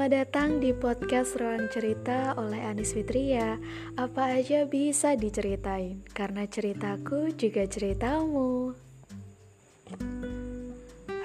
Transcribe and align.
Selamat 0.00 0.16
datang 0.32 0.64
di 0.64 0.72
podcast 0.72 1.36
Ruang 1.36 1.68
Cerita 1.68 2.32
oleh 2.40 2.64
Anis 2.64 2.96
Fitria. 2.96 3.60
Apa 4.00 4.32
aja 4.32 4.64
bisa 4.64 5.12
diceritain, 5.12 6.00
karena 6.16 6.48
ceritaku 6.48 7.36
juga 7.36 7.68
ceritamu. 7.68 8.72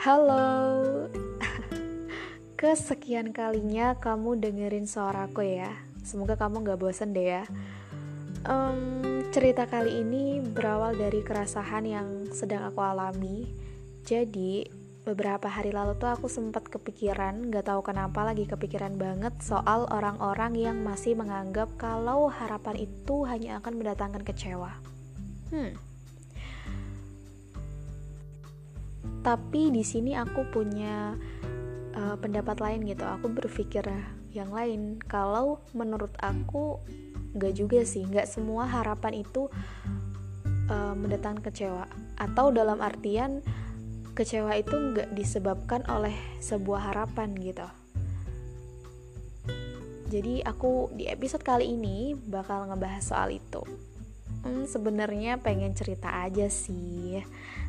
Halo, 0.03 0.51
kesekian 2.59 3.31
kalinya 3.31 3.95
kamu 3.95 4.43
dengerin 4.43 4.91
suaraku 4.91 5.55
ya. 5.55 5.71
Semoga 6.03 6.35
kamu 6.35 6.67
gak 6.67 6.75
bosen 6.83 7.15
deh 7.15 7.31
ya. 7.31 7.47
Um, 8.43 9.23
cerita 9.31 9.71
kali 9.71 10.03
ini 10.03 10.43
berawal 10.43 10.99
dari 10.99 11.23
keresahan 11.23 11.87
yang 11.87 12.27
sedang 12.35 12.67
aku 12.67 12.83
alami. 12.83 13.47
Jadi, 14.03 14.67
beberapa 15.05 15.45
hari 15.45 15.69
lalu 15.69 15.93
tuh 16.01 16.09
aku 16.09 16.25
sempat 16.25 16.65
kepikiran, 16.65 17.53
gak 17.53 17.69
tahu 17.69 17.85
kenapa 17.85 18.25
lagi 18.25 18.49
kepikiran 18.49 18.97
banget 18.97 19.37
soal 19.37 19.85
orang-orang 19.93 20.57
yang 20.57 20.77
masih 20.81 21.13
menganggap 21.13 21.69
kalau 21.77 22.25
harapan 22.27 22.89
itu 22.89 23.21
hanya 23.29 23.61
akan 23.61 23.77
mendatangkan 23.77 24.25
kecewa. 24.25 24.73
Hmm. 25.53 25.77
Tapi 29.21 29.69
di 29.69 29.85
sini 29.85 30.17
aku 30.17 30.41
punya 30.49 31.13
uh, 31.93 32.17
pendapat 32.17 32.57
lain 32.57 32.89
gitu. 32.89 33.05
Aku 33.05 33.29
berpikir 33.29 33.85
yang 34.33 34.49
lain. 34.49 34.97
Kalau 35.05 35.61
menurut 35.77 36.13
aku 36.17 36.81
gak 37.37 37.53
juga 37.53 37.85
sih, 37.85 38.09
gak 38.09 38.25
semua 38.25 38.65
harapan 38.65 39.21
itu 39.21 39.53
uh, 40.73 40.93
mendatangkan 40.97 41.45
kecewa. 41.45 41.85
Atau 42.17 42.49
dalam 42.49 42.81
artian 42.81 43.45
kecewa 44.15 44.55
itu 44.55 44.71
nggak 44.71 45.11
disebabkan 45.11 45.83
oleh 45.91 46.15
sebuah 46.39 46.95
harapan 46.95 47.35
gitu. 47.35 47.67
Jadi 50.07 50.39
aku 50.47 50.87
di 50.95 51.11
episode 51.11 51.43
kali 51.43 51.75
ini 51.75 52.15
bakal 52.15 52.71
ngebahas 52.71 53.03
soal 53.03 53.35
itu. 53.35 53.59
Hmm, 54.47 54.63
sebenarnya 54.63 55.41
pengen 55.43 55.75
cerita 55.75 56.23
aja 56.23 56.47
sih. 56.47 57.19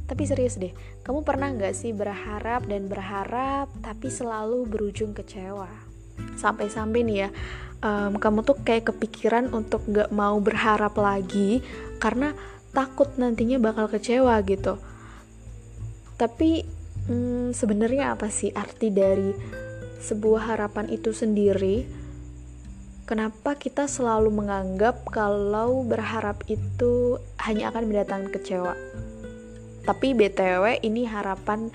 Tapi 0.07 0.23
serius 0.23 0.55
deh, 0.55 0.71
kamu 1.03 1.27
pernah 1.27 1.51
nggak 1.51 1.75
sih 1.75 1.91
berharap 1.91 2.69
dan 2.71 2.87
berharap 2.87 3.67
tapi 3.83 4.07
selalu 4.07 4.71
berujung 4.71 5.11
kecewa? 5.11 5.67
Sampai-sampai 6.39 7.01
nih 7.03 7.19
ya, 7.27 7.29
um, 7.83 8.21
kamu 8.21 8.47
tuh 8.47 8.57
kayak 8.63 8.95
kepikiran 8.95 9.51
untuk 9.51 9.83
nggak 9.89 10.15
mau 10.15 10.39
berharap 10.39 10.95
lagi 10.95 11.65
karena 11.99 12.37
takut 12.71 13.09
nantinya 13.17 13.57
bakal 13.59 13.89
kecewa 13.89 14.37
gitu 14.45 14.77
tapi 16.17 16.65
hmm, 17.09 17.53
sebenarnya 17.53 18.17
apa 18.17 18.33
sih 18.33 18.53
arti 18.53 18.89
dari 18.93 19.31
sebuah 20.01 20.57
harapan 20.57 20.89
itu 20.93 21.13
sendiri? 21.13 21.85
Kenapa 23.07 23.55
kita 23.55 23.87
selalu 23.87 24.35
menganggap 24.35 25.07
kalau 25.07 25.87
berharap 25.87 26.43
itu 26.51 27.23
hanya 27.39 27.71
akan 27.71 27.87
mendatangkan 27.87 28.35
kecewa? 28.35 28.75
Tapi 29.87 30.19
BTW 30.19 30.83
ini 30.83 31.07
harapan 31.07 31.71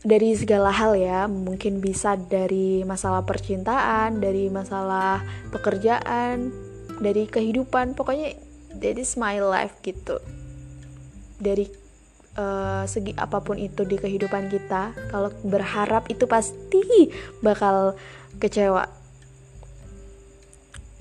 dari 0.00 0.32
segala 0.32 0.72
hal 0.72 0.96
ya, 0.96 1.28
mungkin 1.28 1.84
bisa 1.84 2.16
dari 2.16 2.82
masalah 2.88 3.22
percintaan, 3.28 4.18
dari 4.18 4.48
masalah 4.48 5.20
pekerjaan, 5.52 6.50
dari 6.98 7.28
kehidupan, 7.28 7.92
pokoknya 7.92 8.34
that 8.80 8.96
is 8.96 9.14
my 9.20 9.38
life 9.38 9.76
gitu. 9.84 10.18
Dari 11.36 11.81
uh, 12.36 12.84
segi 12.88 13.12
apa 13.16 13.40
pun 13.44 13.58
itu 13.60 13.84
di 13.84 13.96
kehidupan 13.96 14.48
kita 14.48 14.96
kalau 15.12 15.32
berharap 15.44 16.08
itu 16.08 16.24
pasti 16.28 17.12
bakal 17.44 17.96
kecewa. 18.40 18.88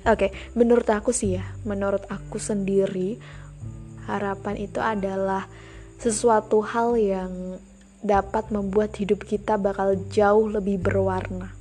Oke 0.02 0.28
okay, 0.28 0.31
menurut 0.58 0.90
aku 0.90 1.14
sih 1.14 1.38
ya 1.38 1.46
menurut 1.62 2.02
aku 2.09 2.42
sendiri 2.42 3.22
harapan 4.09 4.58
itu 4.58 4.81
adalah 4.81 5.46
sesuatu 6.02 6.66
hal 6.66 6.97
yang 6.97 7.62
dapat 8.02 8.50
membuat 8.50 8.98
hidup 8.98 9.22
kita 9.22 9.62
bakal 9.62 9.94
jauh 10.09 10.50
lebih 10.50 10.81
berwarna. 10.81 11.53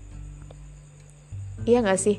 Iya 1.68 1.84
gak 1.84 2.00
sih? 2.00 2.16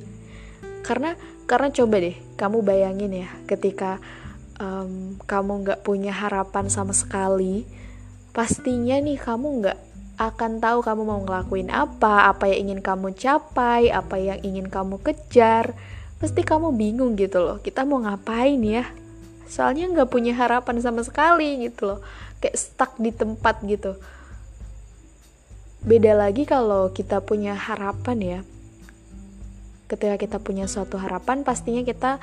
Karena 0.85 1.18
karena 1.50 1.73
coba 1.73 1.97
deh 1.97 2.13
kamu 2.38 2.62
bayangin 2.62 3.25
ya 3.25 3.29
ketika 3.50 3.97
um, 4.61 5.17
kamu 5.25 5.66
nggak 5.66 5.81
punya 5.81 6.13
harapan 6.13 6.69
sama 6.69 6.94
sekali, 6.94 7.66
pastinya 8.31 8.95
nih 9.01 9.17
kamu 9.17 9.47
nggak 9.66 9.79
akan 10.22 10.61
tahu 10.61 10.85
kamu 10.85 11.01
mau 11.01 11.19
ngelakuin 11.25 11.73
apa, 11.73 12.29
apa 12.29 12.45
yang 12.53 12.69
ingin 12.69 12.79
kamu 12.85 13.17
capai, 13.17 13.89
apa 13.89 14.21
yang 14.21 14.38
ingin 14.45 14.69
kamu 14.69 15.01
kejar. 15.01 15.73
Pasti 16.21 16.45
kamu 16.45 16.77
bingung 16.77 17.17
gitu 17.17 17.41
loh, 17.41 17.57
kita 17.57 17.81
mau 17.81 17.97
ngapain 18.05 18.61
ya? 18.61 18.85
Soalnya 19.50 19.89
nggak 19.89 20.13
punya 20.13 20.38
harapan 20.38 20.77
sama 20.77 21.01
sekali 21.01 21.66
gitu 21.66 21.97
loh, 21.97 22.00
kayak 22.38 22.53
stuck 22.53 22.94
di 23.01 23.09
tempat 23.09 23.66
gitu. 23.66 23.97
Beda 25.81 26.13
lagi 26.13 26.45
kalau 26.45 26.94
kita 26.94 27.25
punya 27.25 27.57
harapan 27.57 28.17
ya. 28.21 28.39
Ketika 29.89 30.16
kita 30.21 30.38
punya 30.38 30.69
suatu 30.69 31.01
harapan, 31.01 31.41
pastinya 31.41 31.81
kita 31.81 32.21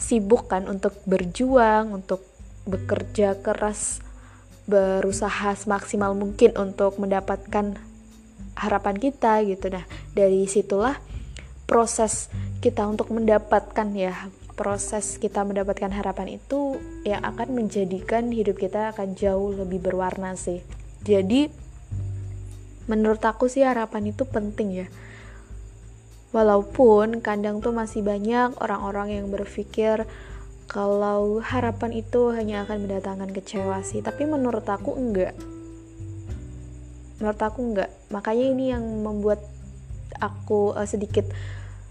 sibuk 0.00 0.48
kan 0.48 0.64
untuk 0.64 0.96
berjuang, 1.04 1.92
untuk 1.92 2.24
bekerja 2.64 3.36
keras, 3.44 4.00
berusaha 4.64 5.52
semaksimal 5.52 6.16
mungkin 6.16 6.56
untuk 6.56 6.96
mendapatkan 6.96 7.76
harapan 8.56 8.96
kita 8.96 9.44
gitu. 9.44 9.68
Nah, 9.68 9.84
dari 10.16 10.48
situlah 10.48 10.96
proses 11.68 12.32
kita 12.64 12.88
untuk 12.88 13.12
mendapatkan 13.12 13.88
ya 13.94 14.16
proses 14.58 15.16
kita 15.16 15.40
mendapatkan 15.40 15.88
harapan 15.88 16.36
itu 16.36 16.76
yang 17.08 17.24
akan 17.24 17.56
menjadikan 17.56 18.28
hidup 18.28 18.60
kita 18.60 18.92
akan 18.92 19.16
jauh 19.16 19.56
lebih 19.56 19.80
berwarna 19.80 20.36
sih. 20.36 20.60
Jadi 21.00 21.48
menurut 22.84 23.22
aku 23.24 23.48
sih 23.48 23.64
harapan 23.64 24.12
itu 24.12 24.28
penting 24.28 24.84
ya 24.84 24.86
Walaupun 26.30 27.18
kadang 27.18 27.58
tuh 27.58 27.74
masih 27.74 28.06
banyak 28.06 28.54
orang-orang 28.62 29.18
yang 29.18 29.26
berpikir 29.34 30.06
kalau 30.70 31.42
harapan 31.42 31.90
itu 31.98 32.30
hanya 32.30 32.62
akan 32.62 32.86
mendatangkan 32.86 33.34
kecewa 33.34 33.82
sih, 33.82 33.98
tapi 33.98 34.22
menurut 34.30 34.62
aku 34.70 34.94
enggak. 34.94 35.34
Menurut 37.18 37.40
aku 37.42 37.58
enggak. 37.74 37.90
Makanya 38.14 38.46
ini 38.54 38.64
yang 38.70 38.86
membuat 39.02 39.42
aku 40.22 40.70
uh, 40.78 40.86
sedikit 40.86 41.26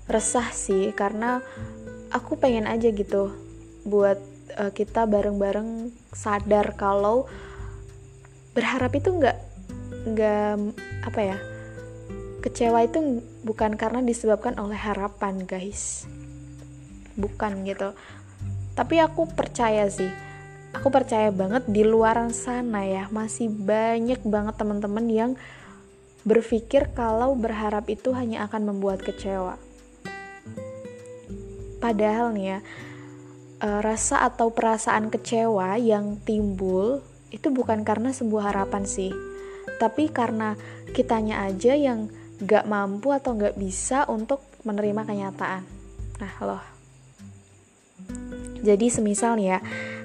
resah 0.07 0.47
sih 0.56 0.95
karena 0.95 1.44
aku 2.09 2.39
pengen 2.39 2.66
aja 2.66 2.89
gitu 2.89 3.35
buat 3.85 4.17
uh, 4.57 4.71
kita 4.73 5.06
bareng-bareng 5.06 5.94
sadar 6.16 6.73
kalau 6.79 7.29
berharap 8.57 8.91
itu 8.97 9.13
enggak 9.13 9.38
enggak 10.09 10.57
apa 11.06 11.19
ya 11.21 11.38
kecewa 12.39 12.83
itu 12.88 13.22
bukan 13.44 13.75
karena 13.75 14.00
disebabkan 14.00 14.55
oleh 14.57 14.79
harapan 14.79 15.44
guys. 15.44 16.07
Bukan 17.19 17.67
gitu. 17.67 17.91
Tapi 18.73 18.95
aku 19.03 19.27
percaya 19.27 19.85
sih. 19.91 20.09
Aku 20.72 20.88
percaya 20.94 21.33
banget 21.35 21.67
di 21.67 21.83
luar 21.83 22.31
sana 22.31 22.88
ya. 22.88 23.11
Masih 23.11 23.51
banyak 23.51 24.23
banget 24.23 24.55
teman-teman 24.55 25.05
yang 25.11 25.31
berpikir 26.23 26.91
kalau 26.95 27.35
berharap 27.35 27.88
itu 27.91 28.16
hanya 28.16 28.47
akan 28.47 28.75
membuat 28.75 29.03
kecewa. 29.03 29.59
Padahal 31.79 32.35
nih 32.35 32.45
ya 32.56 32.59
eh, 33.63 33.79
rasa 33.83 34.27
atau 34.27 34.51
perasaan 34.51 35.07
kecewa 35.07 35.80
yang 35.80 36.19
timbul 36.24 37.03
itu 37.31 37.47
bukan 37.51 37.88
karena 37.88 38.12
sebuah 38.12 38.51
harapan 38.51 38.83
sih. 38.83 39.12
Tapi 39.80 40.12
karena 40.12 40.59
kitanya 40.91 41.47
aja 41.47 41.71
yang 41.77 42.12
gak 42.44 42.65
mampu 42.68 43.12
atau 43.12 43.36
gak 43.36 43.56
bisa 43.59 44.07
untuk 44.07 44.44
menerima 44.63 45.07
kenyataan. 45.07 45.63
Nah, 46.19 46.33
loh. 46.44 46.63
Jadi 48.59 48.91
semisal 48.91 49.39
nih 49.39 49.56
ya, 49.56 49.59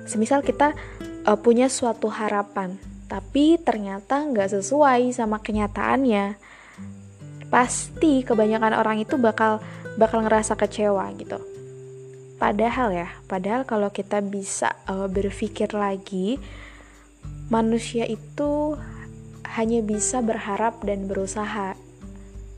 semisal 0.07 0.41
kita 0.47 0.79
uh, 1.27 1.39
punya 1.39 1.67
suatu 1.67 2.07
harapan, 2.07 2.79
tapi 3.11 3.59
ternyata 3.59 4.23
nggak 4.23 4.55
sesuai 4.55 5.11
sama 5.11 5.43
kenyataannya, 5.43 6.39
pasti 7.51 8.23
kebanyakan 8.23 8.79
orang 8.79 9.03
itu 9.03 9.19
bakal 9.19 9.59
bakal 9.99 10.23
ngerasa 10.23 10.55
kecewa 10.55 11.11
gitu. 11.19 11.39
Padahal 12.39 12.95
ya, 12.95 13.09
padahal 13.27 13.67
kalau 13.67 13.91
kita 13.91 14.23
bisa 14.23 14.75
uh, 14.87 15.11
berpikir 15.11 15.71
lagi, 15.75 16.39
manusia 17.51 18.07
itu 18.07 18.79
hanya 19.55 19.83
bisa 19.83 20.19
berharap 20.19 20.83
dan 20.83 21.07
berusaha 21.07 21.79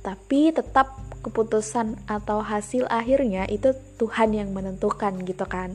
tapi 0.06 0.54
tetap 0.54 0.94
keputusan 1.26 1.98
atau 2.06 2.38
hasil 2.38 2.86
akhirnya 2.86 3.50
itu 3.50 3.74
Tuhan 3.98 4.30
yang 4.30 4.54
menentukan 4.54 5.18
gitu 5.26 5.42
kan. 5.42 5.74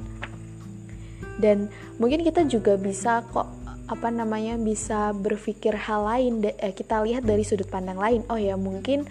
Dan 1.36 1.68
mungkin 2.00 2.24
kita 2.24 2.48
juga 2.48 2.80
bisa 2.80 3.28
kok 3.28 3.51
apa 3.92 4.07
namanya 4.07 4.56
bisa 4.56 5.12
berpikir 5.12 5.75
hal 5.75 6.07
lain 6.07 6.39
eh, 6.48 6.72
kita 6.72 7.04
lihat 7.04 7.28
dari 7.28 7.44
sudut 7.44 7.68
pandang 7.68 8.00
lain. 8.00 8.24
Oh 8.31 8.39
ya 8.39 8.56
mungkin 8.56 9.04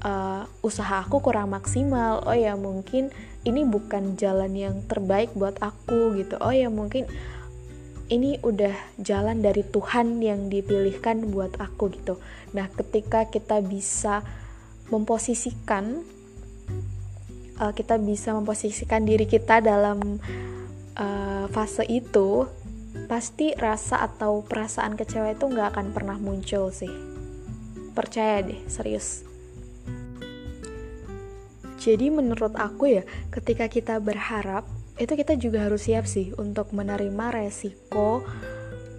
uh, 0.00 0.48
usaha 0.64 1.04
aku 1.04 1.20
kurang 1.20 1.52
maksimal. 1.52 2.24
Oh 2.24 2.32
ya 2.32 2.56
mungkin 2.56 3.12
ini 3.44 3.68
bukan 3.68 4.16
jalan 4.16 4.56
yang 4.56 4.80
terbaik 4.88 5.36
buat 5.36 5.60
aku 5.60 6.16
gitu. 6.16 6.40
Oh 6.40 6.54
ya 6.54 6.72
mungkin 6.72 7.04
ini 8.08 8.40
udah 8.40 8.72
jalan 8.96 9.44
dari 9.44 9.66
Tuhan 9.66 10.24
yang 10.24 10.48
dipilihkan 10.48 11.28
buat 11.28 11.60
aku 11.60 11.92
gitu. 11.92 12.16
Nah 12.56 12.72
ketika 12.72 13.28
kita 13.28 13.60
bisa 13.60 14.24
memposisikan 14.92 16.04
uh, 17.60 17.72
kita 17.72 17.98
bisa 17.98 18.32
memposisikan 18.36 19.02
diri 19.02 19.26
kita 19.26 19.60
dalam 19.64 20.20
uh, 20.96 21.46
fase 21.50 21.84
itu 21.88 22.46
pasti 23.06 23.54
rasa 23.54 24.02
atau 24.02 24.42
perasaan 24.42 24.98
kecewa 24.98 25.36
itu 25.36 25.46
nggak 25.46 25.76
akan 25.76 25.86
pernah 25.94 26.16
muncul 26.18 26.72
sih. 26.74 26.90
Percaya 27.94 28.42
deh 28.44 28.60
serius. 28.66 29.24
Jadi 31.76 32.10
menurut 32.10 32.58
aku 32.58 32.98
ya, 32.98 33.06
ketika 33.30 33.70
kita 33.70 34.02
berharap, 34.02 34.66
itu 34.98 35.12
kita 35.14 35.38
juga 35.38 35.70
harus 35.70 35.86
siap 35.86 36.08
sih 36.08 36.34
untuk 36.34 36.74
menerima 36.74 37.30
resiko 37.30 38.26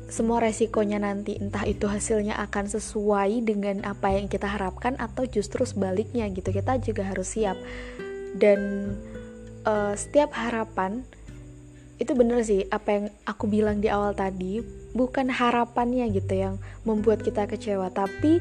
semua 0.07 0.39
resikonya 0.39 1.03
nanti 1.03 1.35
entah 1.35 1.67
itu 1.67 1.87
hasilnya 1.87 2.39
akan 2.39 2.71
sesuai 2.71 3.43
dengan 3.43 3.83
apa 3.83 4.15
yang 4.15 4.31
kita 4.31 4.47
harapkan 4.47 4.95
atau 4.95 5.27
justru 5.27 5.67
sebaliknya 5.67 6.27
gitu. 6.31 6.49
Kita 6.55 6.79
juga 6.79 7.03
harus 7.07 7.35
siap. 7.35 7.59
Dan 8.35 8.93
uh, 9.67 9.93
setiap 9.99 10.31
harapan 10.31 11.03
itu 11.97 12.13
bener 12.13 12.39
sih 12.45 12.63
apa 12.69 12.89
yang 12.93 13.05
aku 13.25 13.49
bilang 13.49 13.81
di 13.81 13.89
awal 13.89 14.13
tadi 14.13 14.61
bukan 14.93 15.33
harapannya 15.33 16.05
gitu 16.13 16.33
yang 16.37 16.55
membuat 16.85 17.25
kita 17.25 17.49
kecewa 17.49 17.89
tapi 17.89 18.37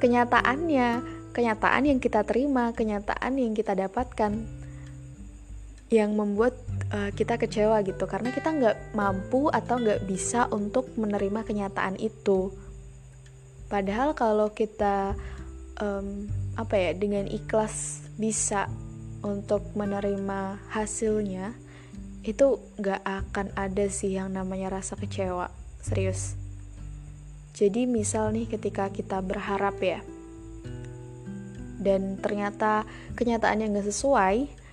kenyataannya 0.00 1.04
kenyataan 1.36 1.84
yang 1.84 2.00
kita 2.00 2.24
terima, 2.24 2.72
kenyataan 2.72 3.36
yang 3.36 3.52
kita 3.52 3.76
dapatkan 3.76 4.48
yang 5.92 6.16
membuat 6.16 6.56
uh, 6.92 7.10
kita 7.14 7.38
kecewa 7.40 7.82
gitu 7.82 8.04
karena 8.06 8.30
kita 8.30 8.52
nggak 8.52 8.76
mampu 8.94 9.48
atau 9.50 9.78
nggak 9.80 10.06
bisa 10.06 10.46
untuk 10.52 10.90
menerima 10.98 11.42
kenyataan 11.46 11.98
itu. 11.98 12.52
Padahal 13.66 14.14
kalau 14.14 14.54
kita 14.54 15.18
um, 15.82 16.30
apa 16.54 16.74
ya 16.78 16.90
dengan 16.94 17.26
ikhlas 17.26 18.06
bisa 18.16 18.70
untuk 19.26 19.74
menerima 19.74 20.62
hasilnya 20.70 21.56
itu 22.26 22.58
nggak 22.78 23.02
akan 23.02 23.54
ada 23.54 23.86
sih 23.86 24.14
yang 24.14 24.34
namanya 24.34 24.78
rasa 24.78 24.94
kecewa 24.98 25.50
serius. 25.82 26.38
Jadi 27.56 27.88
misal 27.88 28.36
nih 28.36 28.46
ketika 28.50 28.92
kita 28.92 29.22
berharap 29.24 29.80
ya 29.80 30.04
dan 31.80 32.18
ternyata 32.18 32.82
kenyataannya 33.14 33.70
nggak 33.70 33.88
sesuai 33.88 34.65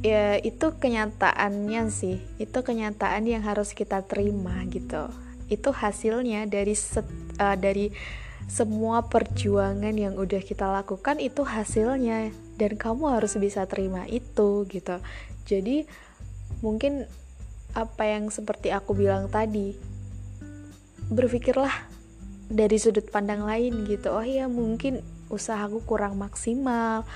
ya 0.00 0.40
itu 0.40 0.72
kenyataannya 0.76 1.82
sih. 1.92 2.20
Itu 2.40 2.64
kenyataan 2.64 3.28
yang 3.28 3.44
harus 3.44 3.76
kita 3.76 4.04
terima 4.04 4.64
gitu. 4.68 5.08
Itu 5.48 5.72
hasilnya 5.72 6.48
dari 6.48 6.74
set, 6.76 7.06
uh, 7.40 7.56
dari 7.56 7.92
semua 8.50 9.06
perjuangan 9.06 9.94
yang 9.94 10.18
udah 10.18 10.42
kita 10.42 10.66
lakukan 10.66 11.20
itu 11.22 11.44
hasilnya. 11.44 12.32
Dan 12.56 12.76
kamu 12.76 13.20
harus 13.20 13.36
bisa 13.36 13.64
terima 13.68 14.04
itu 14.08 14.68
gitu. 14.68 15.00
Jadi 15.48 15.88
mungkin 16.60 17.08
apa 17.70 18.02
yang 18.02 18.28
seperti 18.34 18.74
aku 18.74 18.98
bilang 18.98 19.30
tadi 19.30 19.78
berpikirlah 21.10 21.70
dari 22.50 22.76
sudut 22.82 23.06
pandang 23.08 23.46
lain 23.46 23.86
gitu. 23.86 24.10
Oh 24.10 24.26
ya 24.26 24.50
mungkin 24.50 25.00
usahaku 25.30 25.86
kurang 25.86 26.18
maksimal 26.18 27.06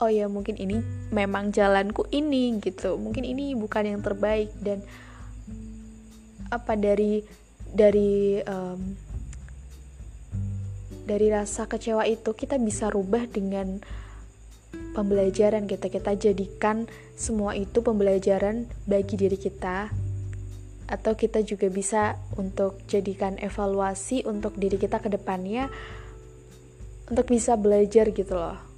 oh 0.00 0.08
ya 0.08 0.26
mungkin 0.32 0.56
ini 0.56 0.80
memang 1.12 1.52
jalanku 1.52 2.08
ini 2.08 2.56
gitu. 2.64 2.96
Mungkin 2.96 3.22
ini 3.22 3.52
bukan 3.52 3.84
yang 3.84 4.00
terbaik. 4.00 4.48
Dan 4.56 4.80
apa 6.48 6.74
dari 6.74 7.20
dari 7.70 8.40
um, 8.42 8.80
dari 11.04 11.28
rasa 11.28 11.68
kecewa 11.68 12.08
itu 12.08 12.32
kita 12.32 12.56
bisa 12.56 12.88
rubah 12.88 13.28
dengan 13.28 13.78
pembelajaran 14.90 15.70
kita 15.70 15.86
kita 15.86 16.18
jadikan 16.18 16.90
semua 17.14 17.54
itu 17.54 17.84
pembelajaran 17.84 18.66
bagi 18.88 19.20
diri 19.20 19.36
kita. 19.36 19.92
Atau 20.90 21.14
kita 21.14 21.46
juga 21.46 21.70
bisa 21.70 22.18
untuk 22.34 22.82
jadikan 22.90 23.38
evaluasi 23.38 24.26
untuk 24.26 24.58
diri 24.58 24.74
kita 24.74 24.98
ke 24.98 25.06
depannya 25.06 25.70
untuk 27.06 27.30
bisa 27.30 27.54
belajar 27.54 28.10
gitu 28.10 28.34
loh 28.34 28.69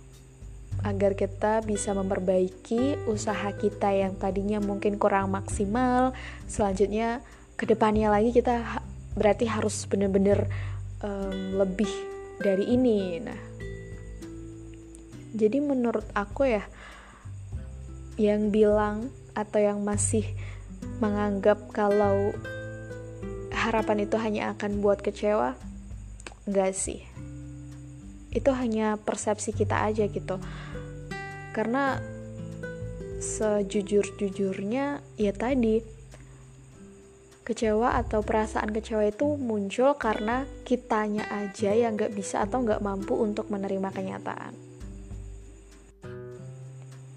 agar 0.83 1.15
kita 1.15 1.63
bisa 1.63 1.95
memperbaiki 1.95 3.07
usaha 3.07 3.55
kita 3.55 3.95
yang 3.95 4.19
tadinya 4.19 4.59
mungkin 4.59 4.99
kurang 4.99 5.31
maksimal 5.31 6.11
selanjutnya 6.51 7.23
ke 7.55 7.71
depannya 7.71 8.11
lagi 8.11 8.35
kita 8.35 8.83
berarti 9.15 9.47
harus 9.47 9.87
bener-bener 9.87 10.51
um, 11.05 11.63
lebih 11.63 11.91
dari 12.43 12.75
ini. 12.75 13.23
Nah 13.23 13.41
jadi 15.33 15.65
menurut 15.65 16.05
aku 16.13 16.45
ya 16.45 16.65
yang 18.21 18.53
bilang 18.53 19.09
atau 19.33 19.63
yang 19.63 19.81
masih 19.81 20.27
menganggap 21.01 21.73
kalau 21.73 22.37
harapan 23.55 24.05
itu 24.05 24.17
hanya 24.21 24.53
akan 24.53 24.85
buat 24.85 25.01
kecewa 25.01 25.57
enggak 26.45 26.75
sih. 26.75 27.07
Itu 28.33 28.51
hanya 28.53 28.99
persepsi 28.99 29.55
kita 29.55 29.87
aja 29.89 30.09
gitu 30.09 30.41
karena 31.55 32.01
sejujur-jujurnya 33.23 34.99
ya 35.21 35.33
tadi 35.33 35.79
kecewa 37.43 37.99
atau 37.99 38.23
perasaan 38.23 38.71
kecewa 38.71 39.07
itu 39.07 39.35
muncul 39.39 39.95
karena 39.99 40.47
kitanya 40.67 41.27
aja 41.31 41.75
yang 41.75 41.99
gak 41.99 42.15
bisa 42.15 42.43
atau 42.43 42.63
gak 42.67 42.83
mampu 42.83 43.15
untuk 43.19 43.51
menerima 43.51 43.91
kenyataan. 43.95 44.55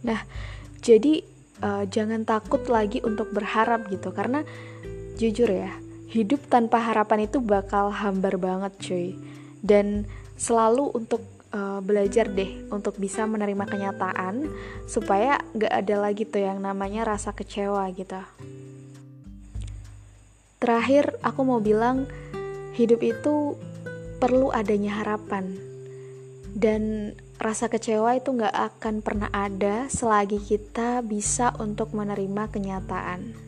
Nah 0.06 0.22
jadi 0.82 1.26
uh, 1.66 1.86
jangan 1.90 2.26
takut 2.26 2.62
lagi 2.70 3.02
untuk 3.02 3.34
berharap 3.34 3.90
gitu 3.90 4.14
karena 4.14 4.46
jujur 5.18 5.50
ya 5.50 5.74
hidup 6.16 6.48
tanpa 6.48 6.80
harapan 6.80 7.28
itu 7.28 7.44
bakal 7.44 7.92
hambar 7.92 8.40
banget 8.40 8.74
cuy. 8.80 9.08
Dan 9.66 10.08
selalu 10.38 10.94
untuk 10.96 11.35
uh, 11.56 11.80
belajar 11.80 12.28
deh 12.28 12.68
untuk 12.70 13.00
bisa 13.00 13.24
menerima 13.24 13.64
kenyataan 13.64 14.52
supaya 14.86 15.40
gak 15.56 15.72
ada 15.72 15.96
lagi 16.04 16.28
tuh 16.28 16.44
yang 16.44 16.60
namanya 16.60 17.08
rasa 17.08 17.32
kecewa 17.32 17.88
gitu. 17.96 18.20
Terakhir 20.60 21.16
aku 21.24 21.42
mau 21.48 21.64
bilang 21.64 22.12
hidup 22.76 23.00
itu 23.00 23.56
perlu 24.20 24.52
adanya 24.52 25.00
harapan 25.00 25.56
dan 26.56 27.14
rasa 27.40 27.72
kecewa 27.72 28.20
itu 28.20 28.36
gak 28.36 28.52
akan 28.52 29.00
pernah 29.00 29.32
ada 29.32 29.88
selagi 29.88 30.44
kita 30.44 31.00
bisa 31.04 31.56
untuk 31.60 31.96
menerima 31.96 32.52
kenyataan. 32.52 33.46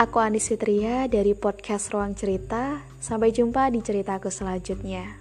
Aku 0.00 0.16
Andis 0.16 0.48
Fitria 0.48 1.04
dari 1.12 1.36
podcast 1.36 1.92
Ruang 1.92 2.16
Cerita. 2.16 2.80
Sampai 3.04 3.36
jumpa 3.36 3.68
di 3.68 3.84
ceritaku 3.84 4.32
selanjutnya. 4.32 5.19